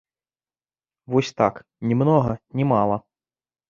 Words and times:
Вось 1.15 1.31
так, 1.43 1.63
ні 1.91 2.01
многа, 2.03 2.37
ні 2.61 2.71
мала. 2.75 3.03